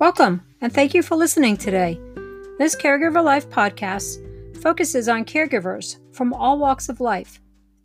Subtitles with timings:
[0.00, 2.00] Welcome, and thank you for listening today.
[2.56, 4.16] This Caregiver Life podcast
[4.62, 7.38] focuses on caregivers from all walks of life.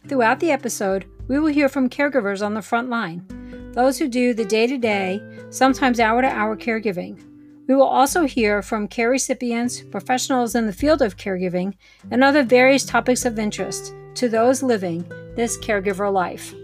[0.07, 3.25] Throughout the episode, we will hear from caregivers on the front line,
[3.73, 7.21] those who do the day to day, sometimes hour to hour caregiving.
[7.67, 11.73] We will also hear from care recipients, professionals in the field of caregiving,
[12.11, 15.03] and other various topics of interest to those living
[15.35, 16.55] this caregiver life.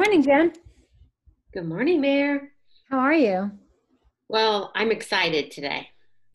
[0.00, 0.52] Morning, Jen.
[1.52, 2.40] Good morning, Mara.
[2.88, 3.50] How are you?
[4.30, 5.90] Well, I'm excited today.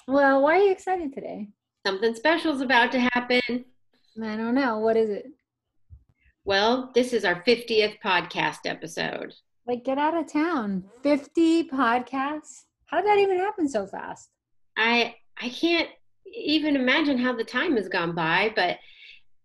[0.07, 1.47] Well, why are you excited today?
[1.83, 3.41] Something special is about to happen.
[4.21, 4.77] I don't know.
[4.77, 5.25] What is it?
[6.43, 9.33] Well, this is our 50th podcast episode.
[9.65, 10.83] Like, get out of town.
[11.01, 12.65] 50 podcasts?
[12.85, 14.29] How did that even happen so fast?
[14.77, 15.89] I I can't
[16.31, 18.77] even imagine how the time has gone by, but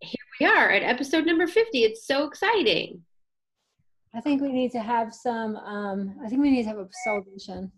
[0.00, 1.84] here we are at episode number 50.
[1.84, 3.02] It's so exciting.
[4.14, 5.56] I think we need to have some.
[5.56, 7.70] Um, I think we need to have a celebration.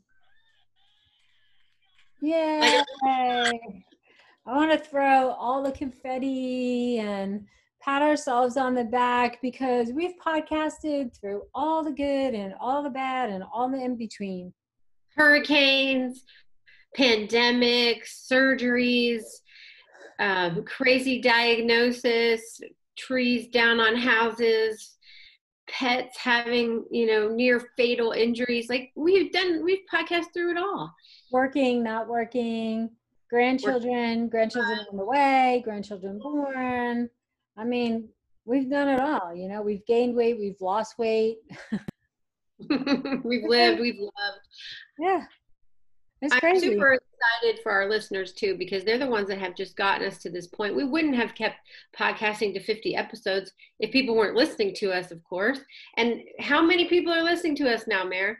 [2.23, 2.83] Yay!
[3.05, 7.47] I want to throw all the confetti and
[7.81, 12.91] pat ourselves on the back because we've podcasted through all the good and all the
[12.91, 14.53] bad and all the in between.
[15.17, 16.25] Hurricanes,
[16.99, 19.23] pandemics, surgeries,
[20.19, 22.61] um, crazy diagnosis,
[22.97, 24.92] trees down on houses,
[25.69, 30.95] pets having you know near fatal injuries like we've done we've podcast through it all.
[31.31, 32.91] Working not working
[33.31, 37.09] grandchildren grandchildren on the way grandchildren born.
[37.57, 38.09] I mean
[38.45, 41.39] we've done it all you know we've gained weight we've lost weight.
[43.25, 44.47] We've lived we've loved.
[44.97, 45.25] Yeah
[46.23, 46.69] it's crazy.
[46.69, 50.07] I'm super excited for our listeners too because they're the ones that have just gotten
[50.07, 50.77] us to this point.
[50.77, 51.57] We wouldn't have kept
[51.99, 55.59] podcasting to 50 episodes if people weren't listening to us, of course.
[55.97, 58.37] And how many people are listening to us now, Mara?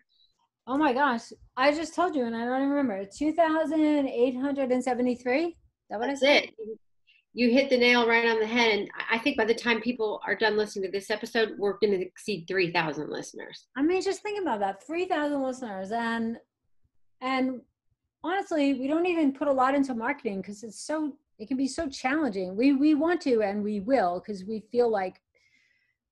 [0.69, 1.33] Oh my gosh.
[1.57, 3.05] I just told you and I don't even remember.
[3.05, 5.57] 2,873?
[5.91, 6.45] That what That's I said?
[6.45, 6.51] it.
[7.35, 8.79] You hit the nail right on the head.
[8.79, 11.99] And I think by the time people are done listening to this episode, we're going
[11.99, 13.67] to exceed 3,000 listeners.
[13.77, 15.91] I mean, just think about that 3,000 listeners.
[15.91, 16.37] And
[17.23, 17.61] and
[18.25, 21.67] honestly, we don't even put a lot into marketing because it's so it can be
[21.67, 22.57] so challenging.
[22.57, 25.21] We we want to and we will because we feel like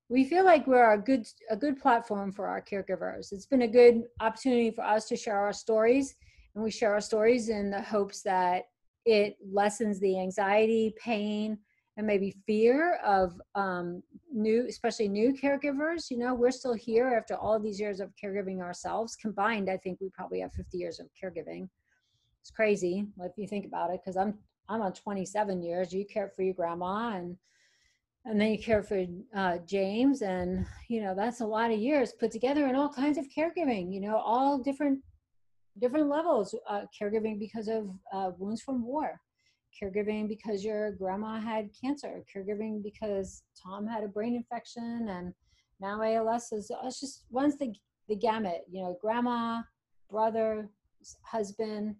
[0.09, 3.33] we feel like we're a good a good platform for our caregivers.
[3.33, 6.15] It's been a good opportunity for us to share our stories,
[6.55, 8.65] and we share our stories in the hopes that
[9.07, 11.59] it lessens the anxiety, pain,
[11.97, 16.11] and maybe fear of um, new, especially new caregivers.
[16.11, 19.17] You know, we're still here after all these years of caregiving ourselves.
[19.17, 21.69] Combined, I think we probably have 50 years of caregiving
[22.41, 24.35] it's crazy if you think about it because i'm
[24.69, 27.37] i'm on 27 years you care for your grandma and
[28.27, 32.13] and then you care for uh, james and you know that's a lot of years
[32.19, 35.01] put together in all kinds of caregiving you know all different
[35.81, 39.21] different levels uh, caregiving because of uh, wounds from war
[39.81, 45.33] caregiving because your grandma had cancer caregiving because tom had a brain infection and
[45.81, 47.73] now als is it's just runs the,
[48.09, 49.63] the gamut you know grandma
[50.11, 50.69] brother
[51.23, 51.95] husband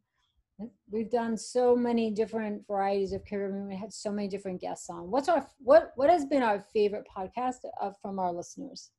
[0.91, 3.69] we've done so many different varieties of caregiving.
[3.69, 5.11] We had so many different guests on.
[5.11, 8.91] What's our what what has been our favorite podcast of, from our listeners?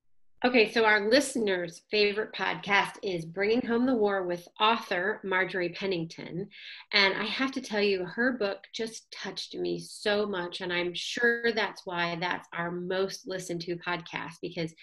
[0.43, 6.49] Okay, so our listeners' favorite podcast is Bringing Home the War with author Marjorie Pennington.
[6.93, 10.61] And I have to tell you, her book just touched me so much.
[10.61, 14.73] And I'm sure that's why that's our most listened to podcast because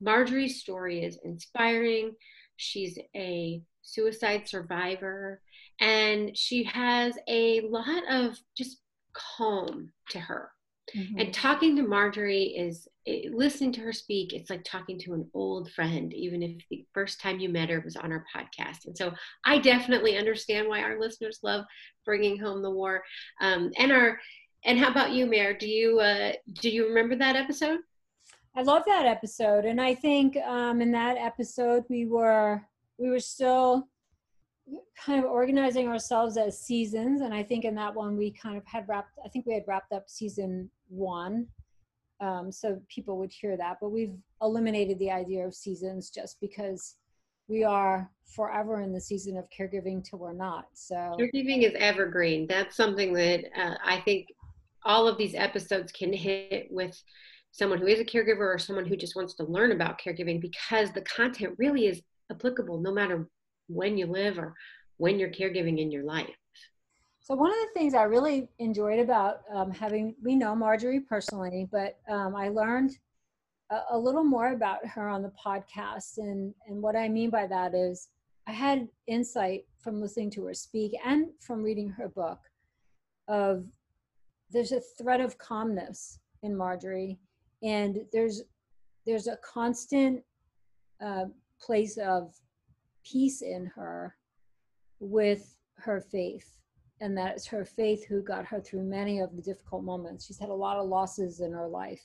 [0.00, 2.16] Marjorie's story is inspiring.
[2.56, 5.40] She's a suicide survivor
[5.80, 8.78] and she has a lot of just
[9.12, 10.50] calm to her.
[10.96, 11.18] Mm-hmm.
[11.18, 15.28] and talking to marjorie is eh, listening to her speak it's like talking to an
[15.34, 18.86] old friend even if the first time you met her was on our podcast.
[18.86, 19.12] And so
[19.44, 21.66] i definitely understand why our listeners love
[22.06, 23.02] bringing home the war.
[23.42, 24.18] Um, and our
[24.64, 25.58] and how about you mara?
[25.58, 27.80] Do you uh, do you remember that episode?
[28.56, 29.66] I love that episode.
[29.66, 32.62] And i think um, in that episode we were
[32.98, 33.88] we were still
[35.02, 38.64] kind of organizing ourselves as seasons and i think in that one we kind of
[38.66, 41.46] had wrapped i think we had wrapped up season one.
[42.20, 46.96] Um, so people would hear that but we've eliminated the idea of seasons just because
[47.46, 51.16] we are forever in the season of caregiving till we're not so.
[51.18, 52.46] Caregiving is evergreen.
[52.48, 54.26] That's something that uh, i think
[54.84, 57.00] all of these episodes can hit with
[57.52, 60.92] someone who is a caregiver or someone who just wants to learn about caregiving because
[60.92, 63.28] the content really is applicable no matter
[63.68, 64.54] when you live or
[64.96, 66.34] when you're caregiving in your life.
[67.20, 71.68] So one of the things I really enjoyed about um, having, we know Marjorie personally,
[71.70, 72.92] but um, I learned
[73.70, 76.18] a, a little more about her on the podcast.
[76.18, 78.08] And, and what I mean by that is
[78.46, 82.38] I had insight from listening to her speak and from reading her book
[83.28, 83.66] of
[84.50, 87.18] there's a thread of calmness in Marjorie
[87.62, 88.42] and there's
[89.06, 90.22] there's a constant
[91.02, 91.26] uh,
[91.60, 92.34] place of
[93.10, 94.14] peace in her
[95.00, 96.58] with her faith
[97.00, 100.38] and that it's her faith who got her through many of the difficult moments she's
[100.38, 102.04] had a lot of losses in her life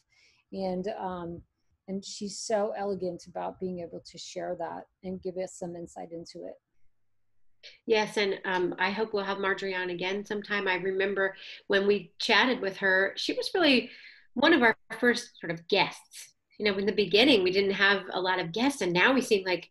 [0.51, 1.41] and um,
[1.87, 6.11] and she's so elegant about being able to share that and give us some insight
[6.11, 6.55] into it
[7.85, 10.67] Yes, and um, I hope we'll have Marjorie on again sometime.
[10.67, 11.35] I remember
[11.67, 13.89] when we chatted with her, she was really
[14.33, 16.33] one of our first sort of guests.
[16.59, 19.21] You know, in the beginning, we didn't have a lot of guests, and now we
[19.21, 19.69] seem like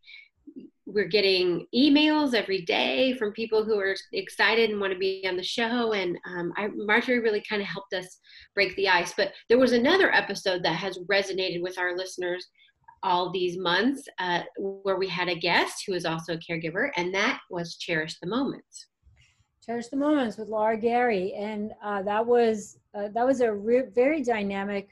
[0.87, 5.37] we're getting emails every day from people who are excited and want to be on
[5.37, 5.93] the show.
[5.93, 8.19] And um, I, Marjorie really kind of helped us
[8.55, 9.15] break the ice.
[9.17, 12.49] But there was another episode that has resonated with our listeners
[13.03, 17.13] all these months uh, where we had a guest who is also a caregiver, and
[17.15, 18.87] that was Cherish the Moments.
[19.65, 23.85] Cherish the Moments with Laura Gary, and uh, that was uh, that was a re-
[23.95, 24.89] very dynamic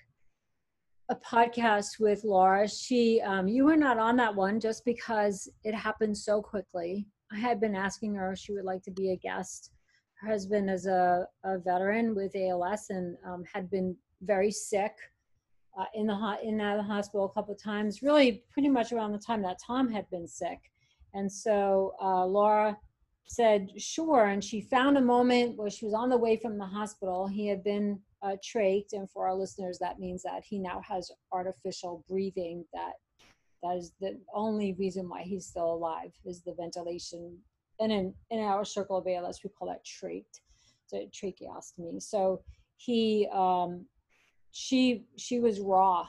[1.11, 2.69] a podcast with Laura.
[2.69, 7.07] She, um, you were not on that one just because it happened so quickly.
[7.33, 9.73] I had been asking her if she would like to be a guest.
[10.21, 14.93] Her husband is a, a veteran with ALS and um, had been very sick
[15.79, 18.03] uh, in the ho- in the hospital a couple of times.
[18.03, 20.59] Really, pretty much around the time that Tom had been sick,
[21.15, 22.77] and so uh, Laura
[23.27, 26.67] said sure, and she found a moment where she was on the way from the
[26.67, 27.27] hospital.
[27.27, 28.37] He had been uh,
[28.93, 32.65] and for our listeners, that means that he now has artificial breathing.
[32.73, 32.93] That
[33.63, 37.39] that is the only reason why he's still alive is the ventilation.
[37.79, 40.25] And in in our circle of ALS, we call that trach,
[40.87, 42.03] so tracheostomy.
[42.03, 42.43] So
[42.77, 43.87] he, um,
[44.53, 46.07] she, she was raw,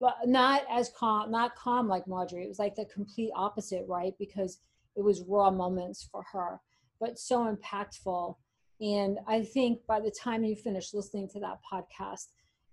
[0.00, 2.44] but not as calm, not calm like Marjorie.
[2.44, 4.14] It was like the complete opposite, right?
[4.18, 4.58] Because
[4.96, 6.60] it was raw moments for her,
[7.00, 8.36] but so impactful
[8.80, 12.26] and I think by the time you finish listening to that podcast,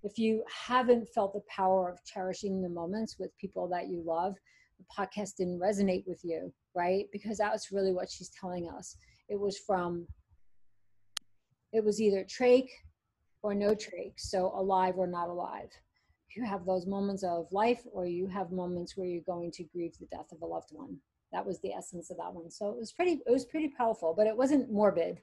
[0.04, 4.36] if you haven't felt the power of cherishing the moments with people that you love,
[4.78, 7.06] the podcast didn't resonate with you, right?
[7.14, 8.98] Because that's really what she's telling us.
[9.30, 10.06] It was from,
[11.72, 12.68] it was either trach
[13.42, 15.70] or no trach, so alive or not alive.
[16.36, 19.96] You have those moments of life, or you have moments where you're going to grieve
[20.00, 20.98] the death of a loved one.
[21.32, 22.50] That was the essence of that one.
[22.50, 25.22] So it was pretty, it was pretty powerful, but it wasn't morbid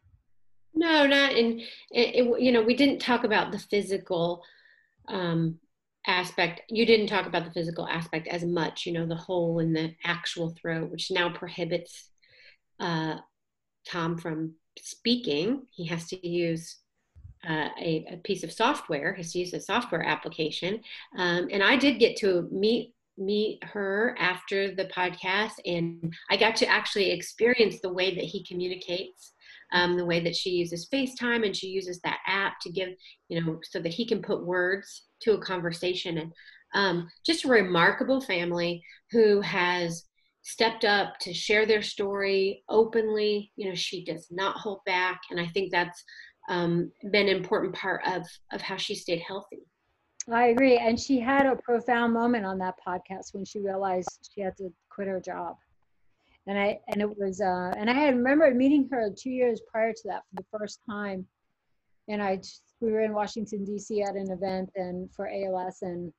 [0.75, 1.61] no, not in.
[1.91, 4.43] It, it, you know, we didn't talk about the physical
[5.09, 5.59] um,
[6.07, 6.63] aspect.
[6.69, 8.87] You didn't talk about the physical aspect as much.
[8.87, 12.11] You know, the hole in the actual throat, which now prohibits
[12.79, 13.17] uh,
[13.87, 15.67] Tom from speaking.
[15.71, 16.77] He has to use
[17.49, 19.15] uh, a, a, piece of software.
[19.15, 20.81] Has to use a software application.
[21.17, 26.57] Um, and I did get to meet meet her after the podcast, and I got
[26.57, 29.35] to actually experience the way that he communicates
[29.73, 32.91] um, the way that she uses FaceTime and she uses that app to give,
[33.29, 36.19] you know, so that he can put words to a conversation.
[36.19, 36.33] And
[36.75, 40.05] um, just a remarkable family who has
[40.43, 43.53] stepped up to share their story openly.
[43.57, 45.21] You know, she does not hold back.
[45.31, 46.03] And I think that's
[46.49, 49.61] um, been an important part of, of how she stayed healthy.
[50.31, 50.77] I agree.
[50.77, 54.73] And she had a profound moment on that podcast when she realized she had to
[54.91, 55.57] quit her job
[56.51, 59.93] and I and it was uh, and I had remembered meeting her two years prior
[59.93, 61.25] to that for the first time,
[62.09, 62.41] and I
[62.81, 64.03] we were in Washington D.C.
[64.03, 66.13] at an event and for ALS and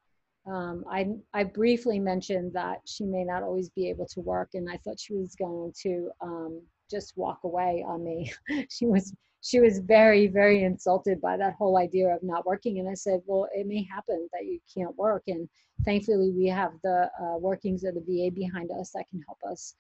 [0.49, 4.69] um, I I briefly mentioned that she may not always be able to work and
[4.71, 8.31] I thought she was going to um, just walk away on me.
[8.69, 12.87] she was she was very very insulted by that whole idea of not working and
[12.87, 15.49] I said well it may happen that you can't work and
[15.83, 19.75] thankfully we have the uh, workings of the VA behind us that can help us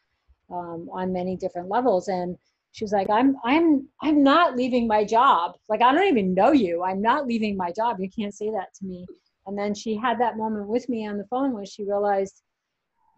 [0.51, 2.07] um, on many different levels.
[2.07, 2.37] And
[2.73, 5.57] she was like i'm i'm i'm not leaving my job.
[5.69, 6.83] Like i don't even know you.
[6.83, 7.99] I'm not leaving my job.
[7.99, 9.05] You can't say that to me.
[9.47, 12.43] And then she had that moment with me on the phone where she realized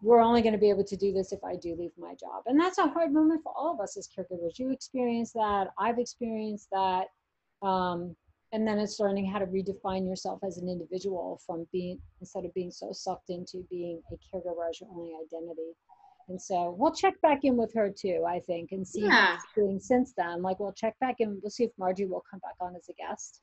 [0.02, 2.42] we're only going to be able to do this if i do leave my job.
[2.46, 4.58] And that's a hard moment for all of us as caregivers.
[4.58, 5.68] You experience that.
[5.78, 7.06] I've experienced that.
[7.62, 8.14] Um,
[8.52, 12.54] and then it's learning how to redefine yourself as an individual from being instead of
[12.54, 15.72] being so sucked into being a caregiver as your only identity
[16.28, 19.36] and so we'll check back in with her too, I think, and see yeah.
[19.36, 20.42] she's doing since then.
[20.42, 22.94] Like we'll check back in, we'll see if Margie will come back on as a
[22.94, 23.42] guest.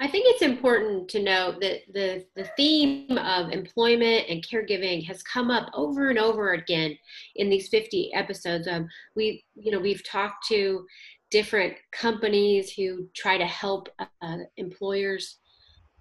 [0.00, 5.24] I think it's important to note that the, the theme of employment and caregiving has
[5.24, 6.96] come up over and over again
[7.34, 8.68] in these 50 episodes.
[8.68, 10.86] Um, we, you know, we've talked to
[11.32, 13.88] different companies who try to help
[14.22, 15.38] uh, employers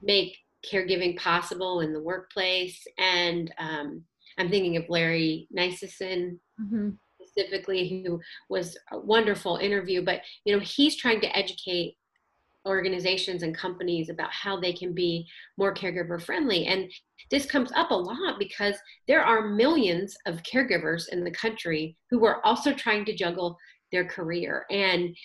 [0.03, 0.37] make
[0.71, 2.85] caregiving possible in the workplace.
[2.99, 4.03] And um,
[4.37, 6.39] I'm thinking of Larry Niceson.
[6.61, 6.89] Mm-hmm.
[7.21, 11.97] Specifically, who was a wonderful interview, but you know he's trying to educate
[12.67, 15.27] organizations and companies about how they can be
[15.57, 16.65] more caregiver friendly.
[16.65, 16.91] And
[17.31, 18.75] this comes up a lot because
[19.07, 23.57] there are millions of caregivers in the country who are also trying to juggle
[23.91, 24.65] their career.
[24.69, 25.15] And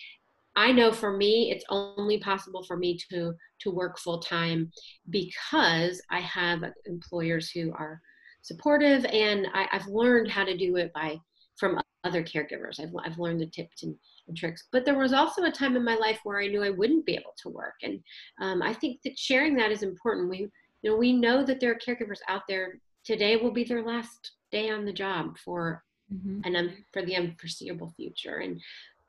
[0.55, 4.71] I know for me, it's only possible for me to to work full time
[5.11, 8.01] because I have employers who are
[8.43, 11.19] supportive, and I, have learned how to do it by
[11.57, 12.81] from other caregivers.
[12.81, 13.95] I've I've learned the tips and
[14.29, 14.65] and tricks.
[14.73, 17.15] But there was also a time in my life where I knew I wouldn't be
[17.15, 18.01] able to work, and
[18.41, 20.31] um, I think that sharing that is important.
[20.31, 20.49] We,
[20.83, 22.79] you know, we know that there are caregivers out there.
[23.05, 25.83] Today will be their last day on the job for
[26.13, 26.41] mm-hmm.
[26.45, 28.39] and um, for the unforeseeable future.
[28.39, 28.61] And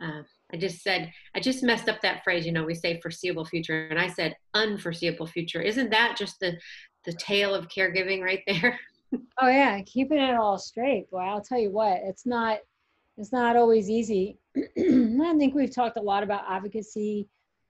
[0.01, 2.45] uh, I just said I just messed up that phrase.
[2.45, 5.61] You know, we say foreseeable future, and I said unforeseeable future.
[5.61, 6.57] Isn't that just the
[7.05, 8.79] the tale of caregiving right there?
[9.41, 11.09] Oh yeah, keeping it all straight.
[11.09, 12.59] Boy, I'll tell you what, it's not
[13.17, 14.37] it's not always easy.
[14.57, 17.27] I think we've talked a lot about advocacy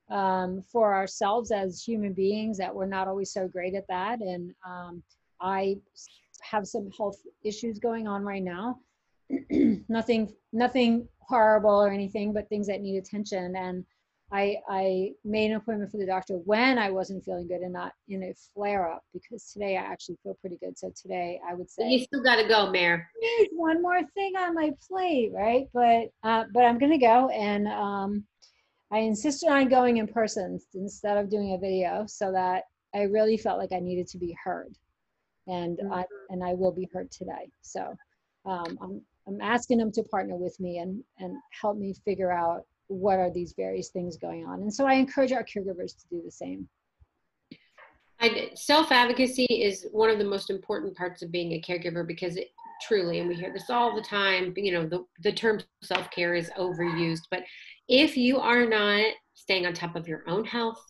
[0.10, 4.22] um, for ourselves as human beings that we're not always so great at that.
[4.22, 5.04] And um,
[5.42, 5.78] I
[6.42, 8.80] have some health issues going on right now.
[9.90, 13.56] nothing, nothing horrible or anything, but things that need attention.
[13.56, 13.86] And
[14.34, 17.94] I, I made an appointment for the doctor when I wasn't feeling good and not
[18.10, 20.76] in a flare up because today I actually feel pretty good.
[20.76, 23.06] So today I would say you still got to go, Mara.
[23.52, 25.68] One more thing on my plate, right?
[25.72, 28.24] But uh, but I'm gonna go, and um,
[28.92, 32.64] I insisted on going in person instead of doing a video, so that
[32.96, 34.74] I really felt like I needed to be heard,
[35.46, 35.94] and mm-hmm.
[35.94, 37.52] I and I will be heard today.
[37.62, 37.96] So
[38.48, 42.66] um, I'm I'm asking them to partner with me and and help me figure out
[42.94, 44.62] what are these various things going on.
[44.62, 46.68] And so I encourage our caregivers to do the same.
[48.56, 52.52] Self advocacy is one of the most important parts of being a caregiver because it
[52.88, 56.34] truly, and we hear this all the time, you know, the, the term self care
[56.34, 57.24] is overused.
[57.30, 57.44] But
[57.90, 60.82] if you are not staying on top of your own health,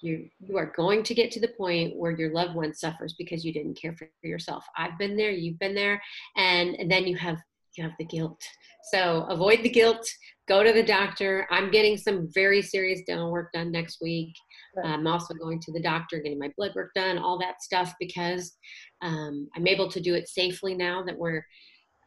[0.00, 3.44] you you are going to get to the point where your loved one suffers because
[3.44, 4.64] you didn't care for yourself.
[4.76, 6.02] I've been there, you've been there,
[6.36, 7.38] and, and then you have
[7.76, 8.42] you have the guilt.
[8.90, 10.06] So avoid the guilt,
[10.48, 11.46] go to the doctor.
[11.50, 14.34] I'm getting some very serious dental work done next week.
[14.76, 14.86] Right.
[14.86, 18.56] I'm also going to the doctor, getting my blood work done, all that stuff, because
[19.02, 21.44] um, I'm able to do it safely now that we're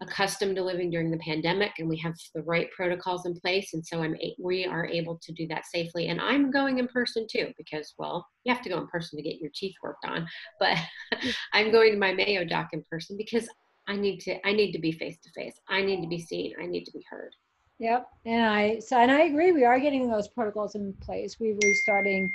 [0.02, 3.86] accustomed to living during the pandemic and we have the right protocols in place and
[3.86, 7.54] so I'm we are able to do that safely and I'm going in person too
[7.58, 10.28] because well you have to go in person to get your teeth worked on
[10.60, 10.78] but
[11.54, 13.48] I'm going to my Mayo doc in person because
[13.88, 15.60] I need to I need to be face to face.
[15.68, 16.54] I need to be seen.
[16.62, 17.32] I need to be heard.
[17.80, 18.08] Yep.
[18.26, 21.38] And I so and I agree we are getting those protocols in place.
[21.40, 22.32] We're restarting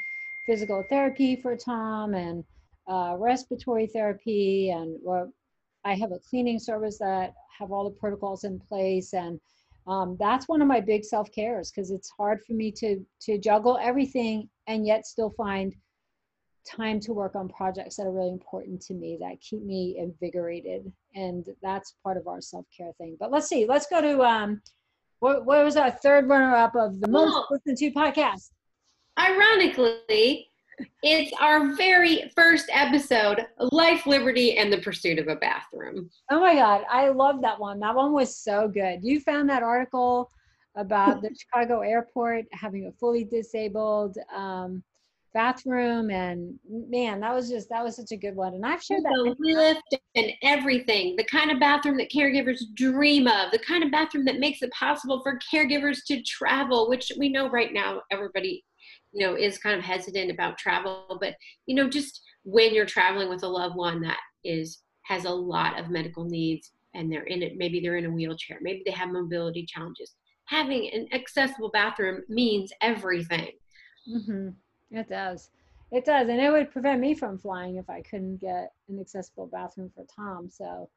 [0.47, 2.45] physical therapy for Tom and
[2.89, 5.33] uh, respiratory therapy and well,
[5.85, 9.41] I have a cleaning service that have all the protocols in place and
[9.87, 13.39] um, that's one of my big self cares because it's hard for me to to
[13.39, 15.75] juggle everything and yet still find
[16.67, 20.93] time to work on projects that are really important to me that keep me invigorated
[21.15, 24.61] and that's part of our self-care thing but let's see let's go to um
[25.21, 28.51] what, what was our third runner-up of the most oh, listened to podcast?
[29.19, 30.51] Ironically
[31.03, 36.11] it's our very first episode life liberty and the pursuit of a bathroom.
[36.31, 37.81] Oh my god i love that one.
[37.81, 39.01] That one was so good.
[39.03, 40.31] You found that article
[40.77, 44.83] about the chicago airport having a fully disabled um,
[45.33, 49.05] bathroom and man that was just that was such a good one and i've shared
[49.05, 53.85] that the lift and everything the kind of bathroom that caregivers dream of the kind
[53.85, 58.01] of bathroom that makes it possible for caregivers to travel which we know right now
[58.11, 58.65] everybody
[59.13, 61.35] you know is kind of hesitant about travel but
[61.67, 65.79] you know just when you're traveling with a loved one that is has a lot
[65.79, 69.11] of medical needs and they're in it maybe they're in a wheelchair maybe they have
[69.11, 70.15] mobility challenges
[70.47, 73.51] having an accessible bathroom means everything
[74.09, 74.49] mm-hmm.
[74.91, 75.51] It does.
[75.93, 76.29] It does.
[76.29, 80.05] And it would prevent me from flying if I couldn't get an accessible bathroom for
[80.15, 80.49] Tom.
[80.51, 80.89] So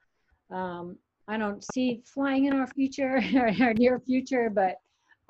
[0.51, 0.97] um,
[1.27, 4.77] I don't see flying in our future or our near future, but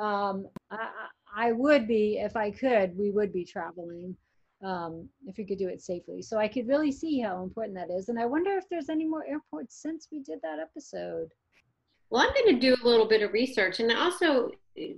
[0.03, 0.89] um, I,
[1.35, 4.15] I would be, if I could, we would be traveling
[4.63, 6.21] um, if we could do it safely.
[6.21, 8.09] So I could really see how important that is.
[8.09, 11.29] And I wonder if there's any more airports since we did that episode.
[12.09, 14.51] Well, I'm going to do a little bit of research and also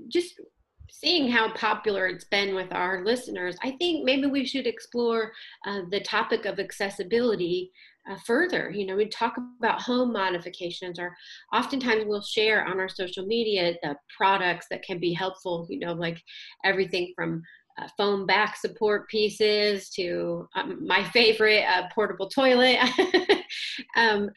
[0.08, 0.40] just
[0.90, 5.32] seeing how popular it's been with our listeners, I think maybe we should explore
[5.66, 7.72] uh, the topic of accessibility
[8.10, 8.70] uh, further.
[8.70, 11.16] You know, we talk about home modifications, or
[11.54, 15.94] oftentimes we'll share on our social media the products that can be helpful, you know,
[15.94, 16.22] like
[16.64, 17.42] everything from
[17.82, 22.80] uh, foam back support pieces to um, my favorite uh, portable toilet.
[23.96, 24.30] um,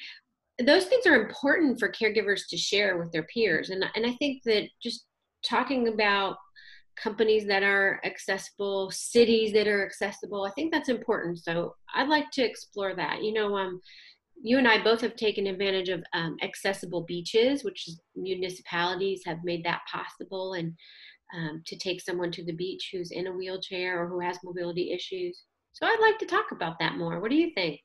[0.65, 3.71] those things are important for caregivers to share with their peers.
[3.71, 5.07] And, and I think that just
[5.45, 6.37] talking about
[6.97, 11.39] companies that are accessible, cities that are accessible, I think that's important.
[11.39, 13.23] So I'd like to explore that.
[13.23, 13.81] You know, um,
[14.43, 19.65] you and I both have taken advantage of um, accessible beaches, which municipalities have made
[19.65, 20.55] that possible.
[20.55, 20.75] And
[21.35, 24.93] um, to take someone to the beach who's in a wheelchair or who has mobility
[24.93, 25.45] issues.
[25.73, 27.21] So I'd like to talk about that more.
[27.21, 27.81] What do you think?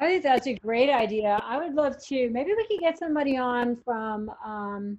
[0.00, 1.40] I think that's a great idea.
[1.44, 2.30] I would love to.
[2.30, 4.98] Maybe we could get somebody on from um,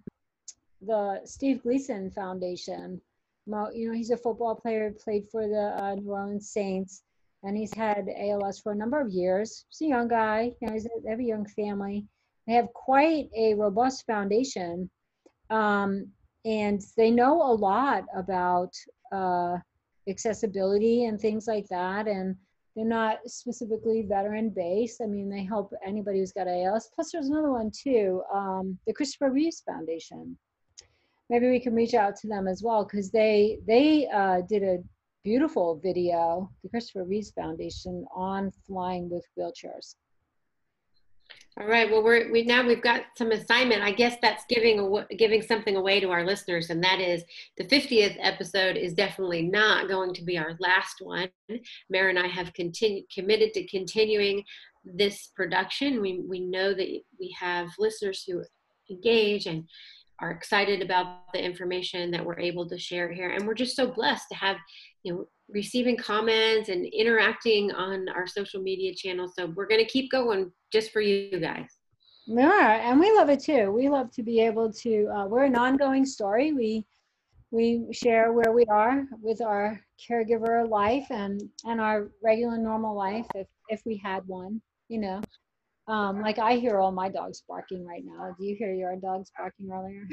[0.85, 3.01] the Steve Gleason Foundation.
[3.45, 7.03] You know, he's a football player, played for the uh, New Orleans Saints,
[7.43, 9.65] and he's had ALS for a number of years.
[9.69, 10.53] He's a young guy.
[10.61, 12.05] You know, he's a, a young family.
[12.47, 14.89] They have quite a robust foundation.
[15.49, 16.07] Um,
[16.45, 18.73] and they know a lot about
[19.11, 19.57] uh,
[20.09, 22.35] accessibility and things like that and
[22.75, 27.29] they're not specifically veteran based i mean they help anybody who's got als plus there's
[27.29, 30.37] another one too um, the christopher reeves foundation
[31.29, 34.77] maybe we can reach out to them as well because they they uh, did a
[35.23, 39.95] beautiful video the christopher reeves foundation on flying with wheelchairs
[41.59, 41.89] all right.
[41.89, 43.83] Well, we're we now we've got some assignment.
[43.83, 47.23] I guess that's giving a, giving something away to our listeners, and that is
[47.57, 51.29] the 50th episode is definitely not going to be our last one.
[51.91, 54.43] Mary and I have continued committed to continuing
[54.83, 56.01] this production.
[56.01, 58.43] We we know that we have listeners who
[58.89, 59.69] engage and
[60.19, 63.87] are excited about the information that we're able to share here, and we're just so
[63.87, 64.57] blessed to have
[65.03, 69.33] you know receiving comments and interacting on our social media channels.
[69.37, 71.69] So we're going to keep going just for you guys.
[72.25, 73.71] Yeah, and we love it too.
[73.71, 75.07] We love to be able to.
[75.13, 76.53] Uh, we're an ongoing story.
[76.53, 76.85] We
[77.51, 79.79] we share where we are with our
[80.09, 84.61] caregiver life and and our regular normal life if if we had one.
[84.87, 85.21] You know,
[85.87, 88.35] um, like I hear all my dogs barking right now.
[88.39, 90.05] Do you hear your dogs barking earlier?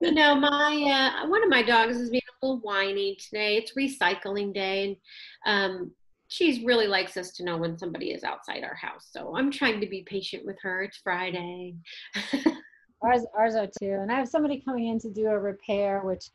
[0.00, 3.56] You know, my uh, one of my dogs is being a little whiny today.
[3.56, 4.98] It's recycling day,
[5.44, 5.92] and um,
[6.26, 9.08] she really likes us to know when somebody is outside our house.
[9.10, 10.82] So I'm trying to be patient with her.
[10.82, 11.76] It's Friday.
[13.02, 13.98] ours, ours are too.
[14.00, 16.30] And I have somebody coming in to do a repair, which,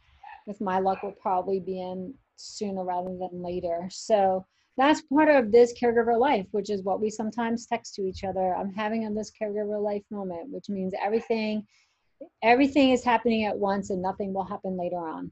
[0.45, 3.87] with my luck, will probably be in sooner rather than later.
[3.89, 4.45] So
[4.77, 8.55] that's part of this caregiver life, which is what we sometimes text to each other.
[8.55, 11.65] I'm having a this caregiver life moment, which means everything
[12.41, 15.31] everything is happening at once and nothing will happen later on.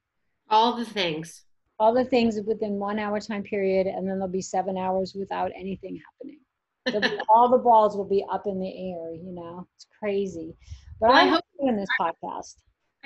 [0.49, 1.43] All the things.
[1.79, 5.51] All the things within one hour time period, and then there'll be seven hours without
[5.55, 6.39] anything happening.
[6.85, 9.67] Be, all the balls will be up in the air, you know.
[9.75, 10.55] It's crazy.
[10.99, 12.55] But well, I, I hope doing this podcast.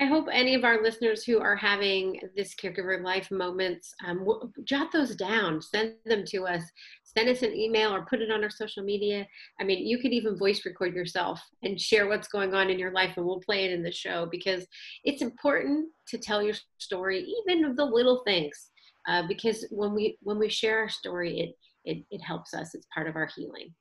[0.00, 4.26] I hope any of our listeners who are having this caregiver life moments, um,
[4.64, 6.62] jot those down, send them to us,
[7.04, 9.26] send us an email or put it on our social media.
[9.60, 12.92] I mean, you could even voice record yourself and share what's going on in your
[12.92, 14.66] life, and we'll play it in the show because
[15.04, 18.70] it's important to tell your story, even of the little things,
[19.06, 22.74] uh, because when we when we share our story, it it, it helps us.
[22.74, 23.74] It's part of our healing.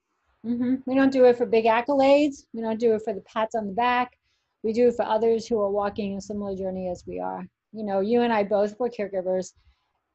[0.45, 0.75] Mm-hmm.
[0.85, 2.43] We don't do it for big accolades.
[2.53, 4.18] We don't do it for the pats on the back
[4.63, 7.45] we do for others who are walking a similar journey as we are.
[7.71, 9.53] You know, you and I both were caregivers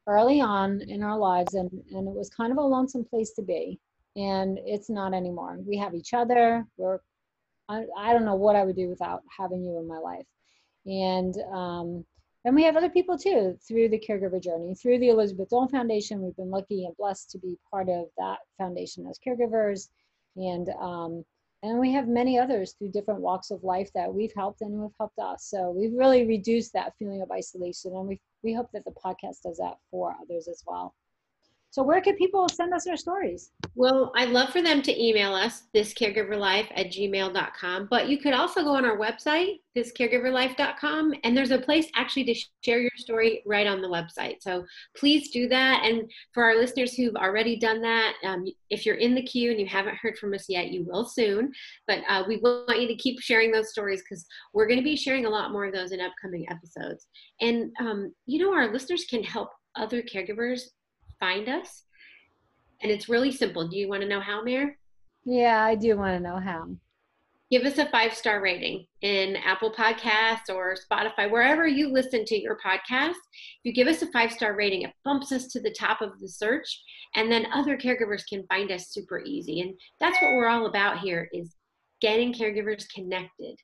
[0.07, 3.41] early on in our lives, and, and it was kind of a lonesome place to
[3.41, 3.79] be.
[4.15, 5.57] And it's not anymore.
[5.65, 6.65] We have each other.
[6.77, 6.99] We're,
[7.67, 10.25] I, I don't know what I would do without having you in my life.
[10.85, 12.05] And um,
[12.45, 16.21] then we have other people too through the caregiver journey, through the Elizabeth Dole Foundation.
[16.21, 19.89] We've been lucky and blessed to be part of that foundation as caregivers.
[20.37, 21.25] And um,
[21.65, 24.83] and we have many others through different walks of life that we've helped and who
[24.83, 25.47] have helped us.
[25.49, 27.95] So we've really reduced that feeling of isolation.
[27.95, 30.93] And we, we hope that the podcast does that for others as well.
[31.75, 33.51] So where can people send us their stories?
[33.75, 37.87] Well, I'd love for them to email us, thiscaregiverlife at gmail.com.
[37.91, 42.35] But you could also go on our website, thiscaregiverlife.com, and there's a place actually to
[42.63, 44.35] share your story right on the website.
[44.39, 44.63] So
[44.95, 45.83] please do that.
[45.83, 49.59] And for our listeners who've already done that, um, if you're in the queue and
[49.59, 51.51] you haven't heard from us yet, you will soon.
[51.87, 54.95] But uh, we want you to keep sharing those stories because we're going to be
[54.95, 57.07] sharing a lot more of those in upcoming episodes.
[57.41, 60.61] And, um, you know, our listeners can help other caregivers
[61.19, 61.83] find us.
[62.81, 63.67] And it's really simple.
[63.67, 64.71] Do you want to know how, Mara?
[65.25, 66.67] Yeah, I do want to know how.
[67.51, 72.41] Give us a five star rating in Apple Podcasts or Spotify, wherever you listen to
[72.41, 73.11] your podcast.
[73.11, 76.19] If you give us a five star rating, it bumps us to the top of
[76.19, 76.81] the search,
[77.15, 79.61] and then other caregivers can find us super easy.
[79.61, 81.55] And that's what we're all about here: is
[82.01, 83.57] getting caregivers connected,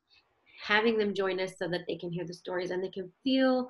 [0.64, 3.68] having them join us so that they can hear the stories and they can feel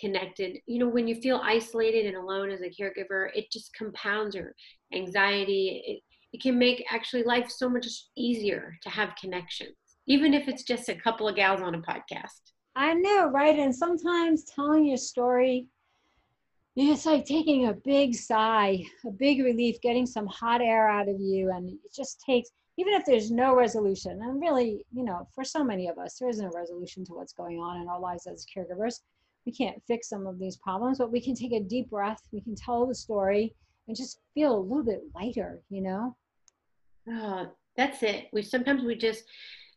[0.00, 0.58] connected.
[0.66, 4.54] You know, when you feel isolated and alone as a caregiver, it just compounds your
[4.94, 5.82] anxiety.
[5.86, 6.00] It,
[6.32, 9.76] it can make actually life so much easier to have connections,
[10.06, 12.52] even if it's just a couple of gals on a podcast.
[12.74, 13.58] I know, right?
[13.58, 15.66] And sometimes telling your story,
[16.74, 21.20] it's like taking a big sigh, a big relief, getting some hot air out of
[21.20, 21.50] you.
[21.50, 25.62] And it just takes, even if there's no resolution, and really, you know, for so
[25.62, 28.46] many of us, there isn't a resolution to what's going on in our lives as
[28.56, 29.00] caregivers.
[29.46, 32.40] We can't fix some of these problems, but we can take a deep breath, we
[32.40, 33.54] can tell the story,
[33.88, 36.16] and just feel a little bit lighter, you know?
[37.08, 38.28] Oh, that's it.
[38.32, 39.24] We sometimes we just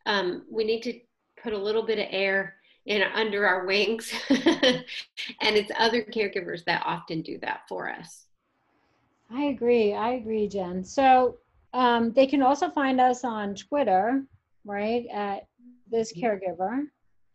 [0.06, 1.00] um, we need to
[1.42, 4.84] put a little bit of air in under our wings, and
[5.56, 8.26] it's other caregivers that often do that for us.
[9.30, 9.92] I agree.
[9.92, 10.84] I agree, Jen.
[10.84, 11.38] So
[11.72, 14.24] um, they can also find us on Twitter,
[14.64, 15.06] right?
[15.12, 15.46] At
[15.90, 16.84] this caregiver.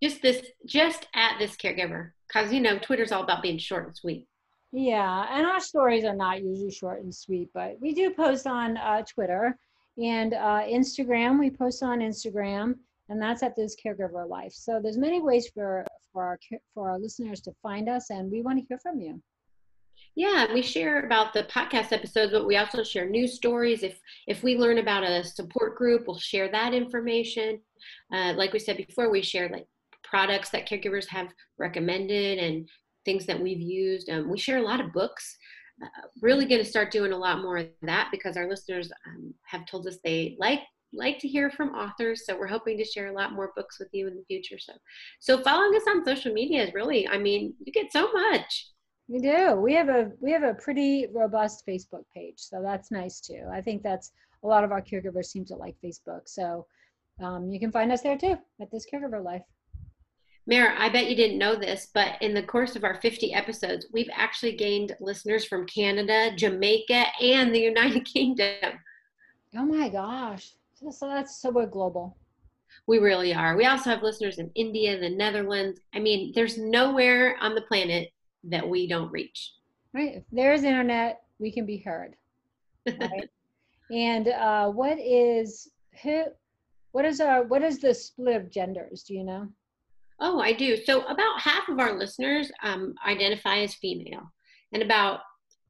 [0.01, 3.95] Just this, just at this caregiver, because you know Twitter's all about being short and
[3.95, 4.27] sweet.
[4.71, 8.77] Yeah, and our stories are not usually short and sweet, but we do post on
[8.77, 9.57] uh, Twitter
[9.97, 11.39] and uh, Instagram.
[11.39, 12.75] We post on Instagram,
[13.09, 14.53] and that's at this caregiver life.
[14.53, 16.39] So there's many ways for for our
[16.73, 19.21] for our listeners to find us, and we want to hear from you.
[20.15, 23.83] Yeah, we share about the podcast episodes, but we also share news stories.
[23.83, 27.59] If if we learn about a support group, we'll share that information.
[28.13, 29.67] Uh, like we said before, we share like
[30.11, 32.67] products that caregivers have recommended and
[33.05, 34.09] things that we've used.
[34.09, 35.37] Um, we share a lot of books.
[35.81, 35.87] Uh,
[36.21, 39.65] really going to start doing a lot more of that because our listeners um, have
[39.65, 40.59] told us they like
[40.93, 42.25] like to hear from authors.
[42.25, 44.59] So we're hoping to share a lot more books with you in the future.
[44.59, 44.73] So
[45.19, 48.67] so following us on social media is really i mean you get so much.
[49.07, 49.55] We do.
[49.55, 52.35] We have a we have a pretty robust facebook page.
[52.37, 53.43] So that's nice too.
[53.51, 54.11] I think that's
[54.43, 56.21] a lot of our caregivers seem to like facebook.
[56.27, 56.67] So
[57.23, 59.43] um, you can find us there too at this caregiver life
[60.51, 63.85] Mara, I bet you didn't know this, but in the course of our 50 episodes,
[63.93, 68.73] we've actually gained listeners from Canada, Jamaica, and the United Kingdom.
[69.55, 70.51] Oh my gosh.
[70.73, 72.17] So that's so global.
[72.85, 73.55] We really are.
[73.55, 75.79] We also have listeners in India, the Netherlands.
[75.95, 78.11] I mean, there's nowhere on the planet
[78.43, 79.53] that we don't reach.
[79.93, 80.15] Right.
[80.15, 82.17] If there's internet, we can be heard.
[82.85, 83.29] Right.
[83.89, 85.69] and uh, what is
[86.03, 86.25] who?
[86.91, 87.43] What is our?
[87.43, 89.03] What is the split of genders?
[89.03, 89.47] Do you know?
[90.23, 90.77] Oh, I do.
[90.77, 94.31] So about half of our listeners um, identify as female,
[94.71, 95.21] and about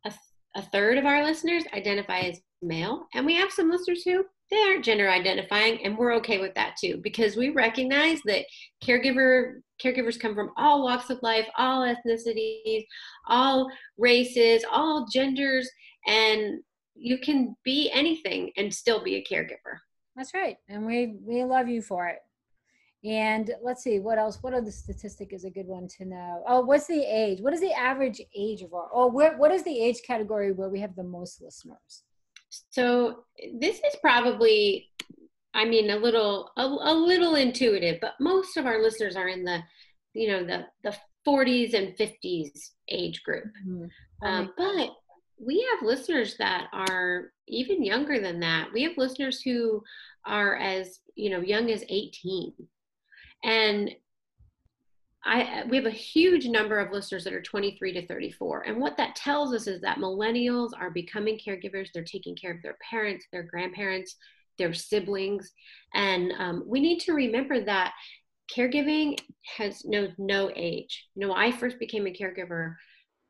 [0.05, 0.13] a,
[0.55, 3.07] a third of our listeners identify as male.
[3.13, 6.75] And we have some listeners who they aren't gender identifying, and we're okay with that
[6.79, 8.45] too because we recognize that
[8.83, 12.85] caregiver caregivers come from all walks of life, all ethnicities,
[13.27, 15.69] all races, all genders,
[16.05, 16.59] and
[16.93, 19.79] you can be anything and still be a caregiver.
[20.17, 22.19] That's right, and we we love you for it.
[23.03, 24.37] And let's see, what else?
[24.41, 26.43] What other statistic is a good one to know?
[26.47, 27.41] Oh, what's the age?
[27.41, 30.69] What is the average age of our, oh, where, what is the age category where
[30.69, 32.03] we have the most listeners?
[32.69, 33.23] So
[33.55, 34.89] this is probably,
[35.53, 39.45] I mean, a little, a, a little intuitive, but most of our listeners are in
[39.45, 39.63] the,
[40.13, 40.95] you know, the, the
[41.27, 43.45] 40s and 50s age group.
[43.67, 44.27] Mm-hmm.
[44.27, 44.91] Um, but
[45.43, 48.71] we have listeners that are even younger than that.
[48.71, 49.81] We have listeners who
[50.23, 52.53] are as, you know, young as 18
[53.43, 53.91] and
[55.23, 58.61] I, we have a huge number of listeners that are 23 to 34.
[58.61, 61.89] And what that tells us is that millennials are becoming caregivers.
[61.93, 64.15] They're taking care of their parents, their grandparents,
[64.57, 65.51] their siblings.
[65.93, 67.93] And um, we need to remember that
[68.55, 69.17] caregiving
[69.57, 71.07] has no, no age.
[71.15, 72.75] You know, I first became a caregiver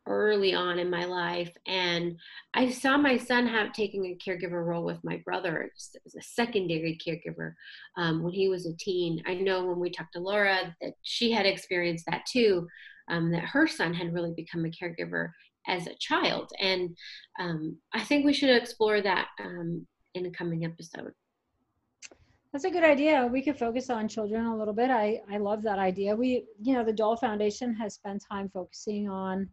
[0.07, 2.17] early on in my life and
[2.55, 5.69] i saw my son have taking a caregiver role with my brother
[6.05, 7.53] as a secondary caregiver
[7.97, 11.31] um, when he was a teen i know when we talked to laura that she
[11.31, 12.67] had experienced that too
[13.09, 15.29] um, that her son had really become a caregiver
[15.67, 16.89] as a child and
[17.39, 19.85] um, i think we should explore that um,
[20.15, 21.13] in a coming episode
[22.51, 23.29] that's a good idea.
[23.31, 24.89] We could focus on children a little bit.
[24.89, 26.13] I, I love that idea.
[26.13, 29.47] We, you know, the Dole Foundation has spent time focusing on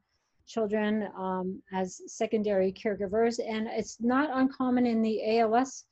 [0.48, 3.38] children um, as secondary caregivers.
[3.46, 5.84] And it's not uncommon in the ALS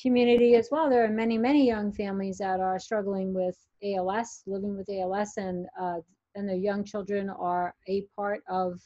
[0.00, 0.88] community as well.
[0.88, 5.66] There are many, many young families that are struggling with ALS, living with ALS, and
[5.80, 5.98] uh,
[6.34, 8.80] and their young children are a part of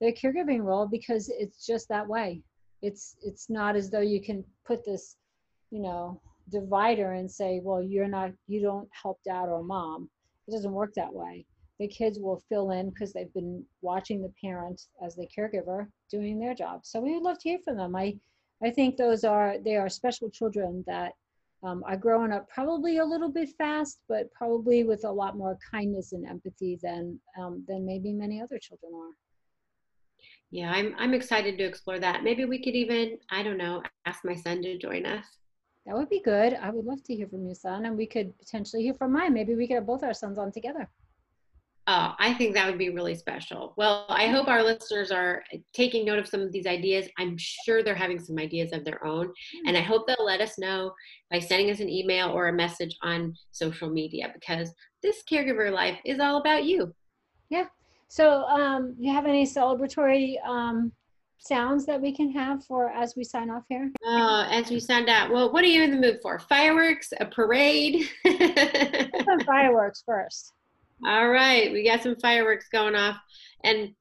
[0.00, 2.42] their caregiving role because it's just that way.
[2.80, 5.16] It's it's not as though you can put this,
[5.70, 10.08] you know, divider and say, well, you're not, you don't help dad or mom.
[10.48, 11.44] It doesn't work that way
[11.80, 16.38] the kids will fill in because they've been watching the parent as the caregiver doing
[16.38, 16.82] their job.
[16.84, 17.96] So we would love to hear from them.
[17.96, 18.16] I,
[18.62, 21.12] I think those are they are special children that
[21.62, 25.58] um, are growing up probably a little bit fast, but probably with a lot more
[25.70, 29.12] kindness and empathy than um, than maybe many other children are.
[30.50, 32.22] Yeah, I'm I'm excited to explore that.
[32.22, 35.24] Maybe we could even, I don't know, ask my son to join us.
[35.86, 36.58] That would be good.
[36.60, 39.32] I would love to hear from your son, and we could potentially hear from mine.
[39.32, 40.86] Maybe we could have both our sons on together.
[41.92, 43.74] Oh, I think that would be really special.
[43.76, 47.08] Well, I hope our listeners are taking note of some of these ideas.
[47.18, 49.32] I'm sure they're having some ideas of their own.
[49.66, 50.92] And I hope they'll let us know
[51.32, 54.72] by sending us an email or a message on social media because
[55.02, 56.94] this caregiver life is all about you.
[57.48, 57.66] Yeah.
[58.06, 60.92] So, um, you have any celebratory um,
[61.38, 63.90] sounds that we can have for as we sign off here?
[64.04, 66.38] Oh, as we sign out, well, what are you in the mood for?
[66.38, 67.12] Fireworks?
[67.18, 68.08] A parade?
[69.44, 70.52] fireworks first.
[71.06, 73.16] All right, we got some fireworks going off.
[73.64, 73.94] And,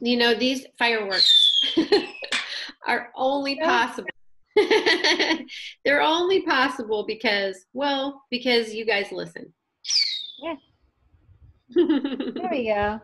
[0.00, 1.32] you know, these fireworks
[2.86, 4.08] are only possible.
[5.84, 9.52] They're only possible because, well, because you guys listen.
[10.42, 10.54] Yeah.
[11.74, 13.00] there we go.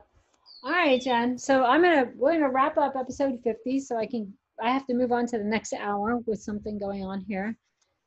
[0.63, 1.39] All right, Jen.
[1.39, 4.95] So I'm gonna we're gonna wrap up episode 50, so I can I have to
[4.95, 7.57] move on to the next hour with something going on here,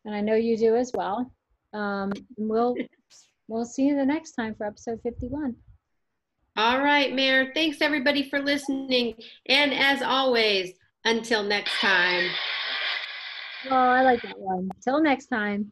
[0.06, 1.32] and I know you do as well.
[1.74, 2.76] Um, we'll
[3.48, 5.56] we'll see you the next time for episode 51.
[6.56, 7.48] All right, Mara.
[7.54, 9.16] Thanks everybody for listening.
[9.48, 12.30] And as always, until next time.
[13.70, 14.70] Oh, I like that one.
[14.84, 15.72] Till next time.